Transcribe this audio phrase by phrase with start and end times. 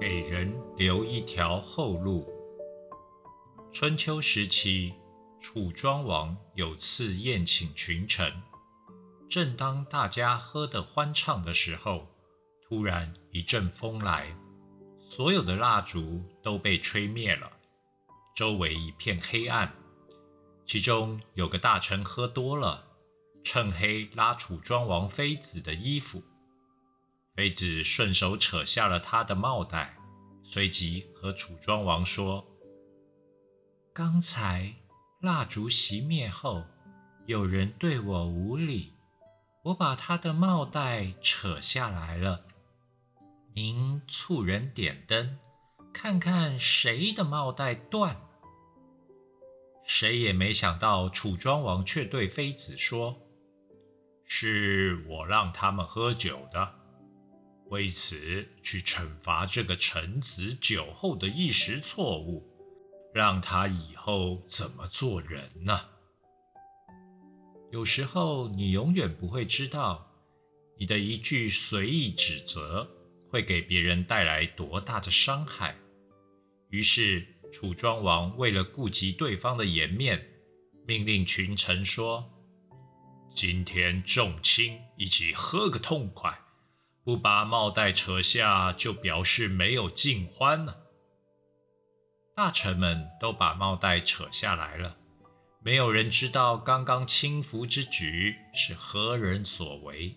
[0.00, 2.32] 给人留一条后路。
[3.72, 4.94] 春秋时期，
[5.40, 8.32] 楚庄王有次宴请群臣，
[9.28, 12.06] 正当大家喝得欢畅的时候，
[12.68, 14.36] 突然一阵风来，
[15.00, 17.50] 所有的蜡烛都被吹灭了，
[18.36, 19.74] 周围一片黑暗。
[20.64, 22.84] 其中有个大臣喝多了，
[23.42, 26.22] 趁黑拉楚庄王妃子的衣服，
[27.38, 29.96] 妃子顺手扯下了他的帽带，
[30.42, 32.44] 随即和楚庄王说
[33.94, 34.74] ：“刚才
[35.20, 36.64] 蜡烛熄灭后，
[37.26, 38.94] 有人对我无礼，
[39.66, 42.44] 我把他的帽带扯下来了。
[43.54, 45.38] 您促人点灯，
[45.92, 48.16] 看看谁的帽带断。”
[49.86, 53.16] 谁也没想到，楚庄王却对妃子说
[54.26, 56.77] ：“是我让他们喝酒的，
[57.70, 62.46] 为此去惩罚这个臣子酒后的一时错误，
[63.14, 65.88] 让他以后怎么做人呢？”
[67.72, 70.10] 有时候，你永远不会知道，
[70.78, 72.88] 你的一句随意指责
[73.30, 75.76] 会给别人带来多大的伤害。
[76.70, 77.26] 于是。
[77.50, 80.22] 楚庄王为了顾及对方的颜面，
[80.86, 82.30] 命令群臣说
[83.34, 86.38] ：“今天众卿一起喝个痛快，
[87.02, 90.76] 不把帽带扯下，就表示没有尽欢呢。”
[92.34, 94.96] 大臣们都把帽带扯下来了，
[95.60, 100.16] 没有人知道刚刚轻浮之举是何人所为，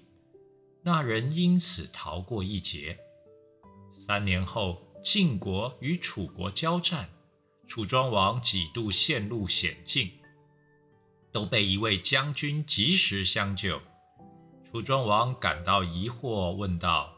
[0.83, 2.99] 那人因此逃过一劫。
[3.91, 7.09] 三年后，晋国与楚国交战。
[7.67, 10.11] 楚庄王几度陷入险境，
[11.31, 13.81] 都被一位将军及时相救。
[14.71, 17.13] 楚庄王感到疑惑，问道：“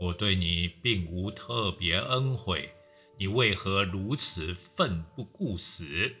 [0.00, 2.74] 我对你并无特别恩惠，
[3.18, 6.16] 你为何如此奋不顾死？”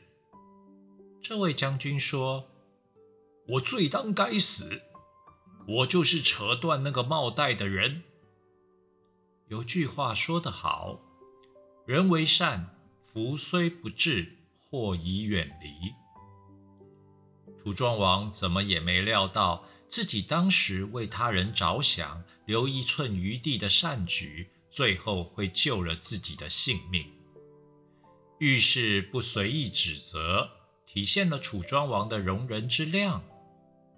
[1.20, 2.44] 这位将军说
[3.54, 4.82] ：“我罪当该死，
[5.66, 8.04] 我就是扯断那个帽带的人。”
[9.50, 11.00] 有句话说得好
[11.84, 12.76] ：“人为善。”
[13.12, 15.92] 福虽不至，祸已远离。
[17.60, 27.04] 楚庄王怎么也没料到，自己当时为他人着想、留一寸余地的善举，最后会救了自己的性命。
[28.38, 30.48] 遇事不随意指责，
[30.86, 33.24] 体现了楚庄王的容人之量。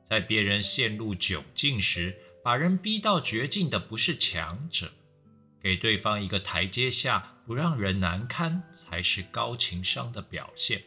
[0.09, 4.93] 在别人陷入窘境时，把人逼到绝境的不是强者。
[5.61, 10.83] 给对方一个台阶下，不让人难堪，才是高情商的表现。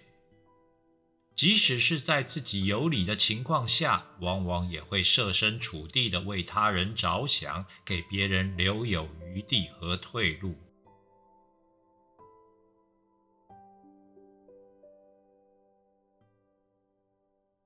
[1.35, 10.64] 即使是在自己有理的情况下，往往也会设身处地的为他人着想，给别人留有余地和退路。